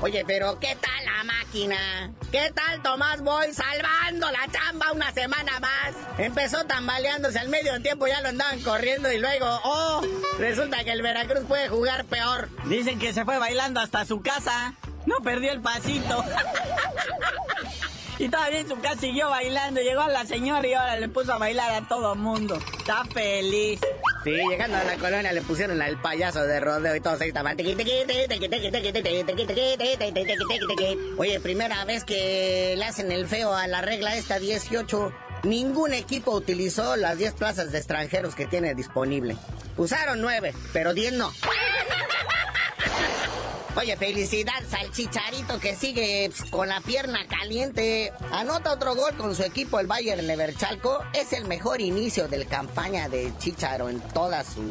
Oye, 0.00 0.22
pero 0.26 0.58
¿qué 0.60 0.76
tal 0.76 1.04
la 1.06 1.24
máquina? 1.24 2.12
¿Qué 2.30 2.52
tal 2.54 2.82
Tomás 2.82 3.22
Boy 3.22 3.54
salvando 3.54 4.30
la 4.30 4.46
chamba 4.52 4.92
una 4.92 5.10
semana 5.12 5.58
más? 5.60 5.94
Empezó 6.18 6.64
tambaleándose 6.64 7.38
al 7.38 7.48
medio 7.48 7.80
tiempo, 7.80 8.06
ya 8.06 8.20
lo 8.20 8.28
andaban 8.28 8.60
corriendo 8.60 9.10
y 9.10 9.18
luego, 9.18 9.46
oh, 9.64 10.02
resulta 10.38 10.84
que 10.84 10.92
el 10.92 11.00
Veracruz 11.00 11.44
puede 11.48 11.70
jugar 11.70 12.04
peor. 12.04 12.50
Dicen 12.66 12.98
que 12.98 13.14
se 13.14 13.24
fue 13.24 13.38
bailando 13.38 13.80
hasta 13.80 14.04
su 14.04 14.20
casa. 14.20 14.74
No 15.06 15.16
perdió 15.22 15.52
el 15.52 15.60
pasito. 15.62 16.22
Y 18.18 18.28
todavía 18.28 18.60
en 18.60 18.68
su 18.68 18.76
casa 18.80 19.00
siguió 19.00 19.28
bailando. 19.30 19.80
Llegó 19.80 20.02
a 20.02 20.08
la 20.08 20.24
señora 20.24 20.66
y 20.66 20.74
ahora 20.74 20.98
le 20.98 21.08
puso 21.08 21.32
a 21.32 21.38
bailar 21.38 21.70
a 21.70 21.88
todo 21.88 22.14
mundo. 22.14 22.58
Está 22.78 23.04
feliz. 23.06 23.80
Sí, 24.22 24.30
llegando 24.48 24.78
a 24.78 24.84
la 24.84 24.96
colonia 24.96 25.32
le 25.32 25.42
pusieron 25.42 25.82
al 25.82 26.00
payaso 26.00 26.44
de 26.44 26.58
rodeo 26.58 26.96
y 26.96 27.00
todo 27.00 27.18
se 27.18 27.28
estaban. 27.28 27.56
Oye, 31.18 31.40
primera 31.40 31.84
vez 31.84 32.04
que 32.04 32.74
le 32.78 32.84
hacen 32.84 33.12
el 33.12 33.26
feo 33.26 33.54
a 33.54 33.66
la 33.66 33.82
regla 33.82 34.16
esta 34.16 34.38
18. 34.38 35.12
Ningún 35.42 35.92
equipo 35.92 36.32
utilizó 36.32 36.96
las 36.96 37.18
10 37.18 37.34
plazas 37.34 37.70
de 37.70 37.78
extranjeros 37.78 38.34
que 38.34 38.46
tiene 38.46 38.74
disponible. 38.74 39.36
Usaron 39.76 40.22
9, 40.22 40.54
pero 40.72 40.94
10 40.94 41.12
no. 41.14 41.30
Oye, 43.76 43.96
felicidades 43.96 44.72
al 44.72 44.92
Chicharito 44.92 45.58
que 45.58 45.74
sigue 45.74 46.30
con 46.50 46.68
la 46.68 46.80
pierna 46.80 47.26
caliente. 47.26 48.12
Anota 48.30 48.72
otro 48.72 48.94
gol 48.94 49.16
con 49.16 49.34
su 49.34 49.42
equipo, 49.42 49.80
el 49.80 49.88
Bayern 49.88 50.24
Leverchalco. 50.28 51.00
Es 51.12 51.32
el 51.32 51.46
mejor 51.46 51.80
inicio 51.80 52.28
de 52.28 52.38
la 52.38 52.44
campaña 52.44 53.08
de 53.08 53.32
Chicharo 53.38 53.88
en 53.88 54.00
toda 54.00 54.44
su 54.44 54.62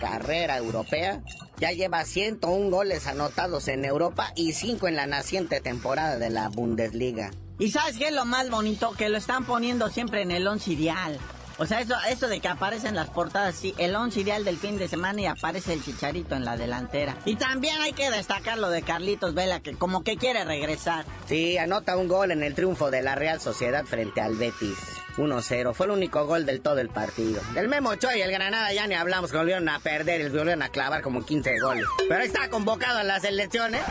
carrera 0.00 0.56
europea. 0.56 1.22
Ya 1.58 1.70
lleva 1.70 2.04
101 2.04 2.68
goles 2.68 3.06
anotados 3.06 3.68
en 3.68 3.84
Europa 3.84 4.32
y 4.34 4.52
5 4.52 4.88
en 4.88 4.96
la 4.96 5.06
naciente 5.06 5.60
temporada 5.60 6.18
de 6.18 6.30
la 6.30 6.48
Bundesliga. 6.48 7.30
¿Y 7.60 7.70
sabes 7.70 7.96
qué 7.96 8.08
es 8.08 8.12
lo 8.12 8.24
más 8.24 8.50
bonito? 8.50 8.90
Que 8.92 9.08
lo 9.08 9.18
están 9.18 9.44
poniendo 9.44 9.88
siempre 9.88 10.22
en 10.22 10.32
el 10.32 10.46
once 10.48 10.72
ideal. 10.72 11.16
O 11.58 11.66
sea, 11.66 11.80
eso, 11.80 11.94
eso 12.08 12.28
de 12.28 12.40
que 12.40 12.48
aparecen 12.48 12.94
las 12.94 13.10
portadas, 13.10 13.56
sí, 13.56 13.74
el 13.78 13.94
once 13.96 14.20
ideal 14.20 14.44
del 14.44 14.58
fin 14.58 14.78
de 14.78 14.88
semana 14.88 15.20
y 15.20 15.26
aparece 15.26 15.72
el 15.72 15.84
chicharito 15.84 16.36
en 16.36 16.44
la 16.44 16.56
delantera. 16.56 17.16
Y 17.24 17.36
también 17.36 17.80
hay 17.80 17.92
que 17.92 18.10
destacar 18.10 18.58
lo 18.58 18.70
de 18.70 18.82
Carlitos 18.82 19.34
Vela, 19.34 19.60
que 19.60 19.74
como 19.74 20.04
que 20.04 20.16
quiere 20.16 20.44
regresar. 20.44 21.04
Sí, 21.26 21.58
anota 21.58 21.96
un 21.96 22.08
gol 22.08 22.30
en 22.30 22.42
el 22.42 22.54
triunfo 22.54 22.90
de 22.90 23.02
la 23.02 23.14
Real 23.14 23.40
Sociedad 23.40 23.84
frente 23.84 24.20
al 24.20 24.36
Betis. 24.36 24.78
1-0. 25.18 25.74
Fue 25.74 25.86
el 25.86 25.92
único 25.92 26.24
gol 26.26 26.46
del 26.46 26.60
todo 26.60 26.78
el 26.78 26.88
partido. 26.88 27.40
Del 27.52 27.68
Memo 27.68 27.90
Ochoa 27.90 28.16
y 28.16 28.22
el 28.22 28.30
Granada 28.30 28.72
ya 28.72 28.86
ni 28.86 28.94
hablamos, 28.94 29.32
volvieron 29.32 29.68
a 29.68 29.80
perder 29.80 30.20
y 30.20 30.28
volvieron 30.28 30.62
a 30.62 30.68
clavar 30.68 31.02
como 31.02 31.24
15 31.24 31.58
goles. 31.58 31.84
Pero 32.08 32.22
está 32.22 32.48
convocado 32.48 33.00
a 33.00 33.02
las 33.02 33.24
elecciones. 33.24 33.82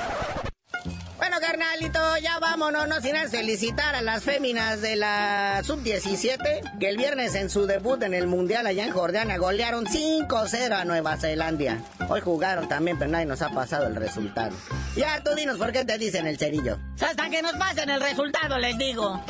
Bueno, 1.17 1.37
carnalito, 1.41 2.17
ya 2.17 2.37
vámonos, 2.39 2.87
no 2.87 3.01
sin 3.01 3.15
felicitar 3.29 3.95
a 3.95 4.01
las 4.03 4.23
féminas 4.23 4.81
de 4.81 4.95
la 4.95 5.61
Sub-17, 5.63 6.77
que 6.79 6.89
el 6.89 6.97
viernes 6.97 7.33
en 7.33 7.49
su 7.49 7.65
debut 7.65 8.01
en 8.03 8.13
el 8.13 8.27
Mundial 8.27 8.67
allá 8.67 8.85
en 8.85 8.91
Jordania 8.91 9.37
golearon 9.37 9.85
5-0 9.85 10.71
a 10.73 10.85
Nueva 10.85 11.17
Zelanda. 11.17 11.79
Hoy 12.07 12.21
jugaron 12.21 12.67
también, 12.69 12.99
pero 12.99 13.09
nadie 13.09 13.25
nos 13.25 13.41
ha 13.41 13.49
pasado 13.49 13.87
el 13.87 13.95
resultado. 13.95 14.55
Ya, 14.95 15.23
tú 15.23 15.31
dinos 15.35 15.57
por 15.57 15.71
qué 15.71 15.83
te 15.83 15.97
dicen 15.97 16.27
el 16.27 16.37
cerillo. 16.37 16.77
Hasta 17.01 17.29
que 17.29 17.41
nos 17.41 17.53
pasen 17.53 17.89
el 17.89 17.99
resultado, 17.99 18.59
les 18.59 18.77
digo. 18.77 19.23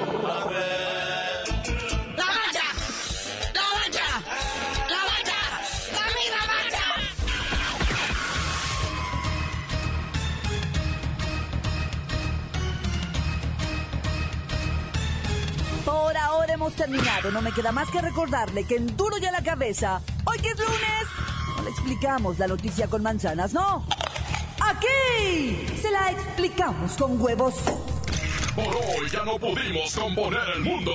terminado. 16.69 17.31
No 17.31 17.41
me 17.41 17.51
queda 17.51 17.71
más 17.71 17.89
que 17.89 18.01
recordarle 18.01 18.63
que 18.65 18.75
en 18.75 18.95
Duro 18.95 19.17
ya 19.17 19.31
la 19.31 19.41
cabeza, 19.41 20.01
hoy 20.25 20.37
que 20.39 20.49
es 20.49 20.59
lunes, 20.59 21.07
no 21.57 21.63
le 21.63 21.69
explicamos 21.71 22.37
la 22.39 22.47
noticia 22.47 22.87
con 22.87 23.01
manzanas, 23.01 23.53
no. 23.53 23.85
Aquí 24.59 25.65
se 25.81 25.89
la 25.89 26.11
explicamos 26.11 26.93
con 26.93 27.19
huevos. 27.19 27.55
Por 28.55 28.67
hoy 28.67 29.09
ya 29.11 29.23
no 29.23 29.39
pudimos 29.39 29.95
componer 29.95 30.41
el 30.55 30.61
mundo. 30.61 30.91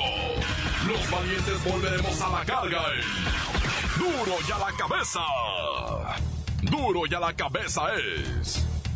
Los 0.86 1.10
valientes 1.10 1.64
volveremos 1.64 2.20
a 2.20 2.28
la 2.28 2.44
carga 2.44 2.82
en 2.94 3.98
Duro 3.98 4.36
ya 4.46 4.58
la 4.58 4.72
cabeza. 4.76 5.20
Duro 6.62 7.06
ya 7.06 7.18
la 7.18 7.32
cabeza 7.34 7.82
es 7.94 8.64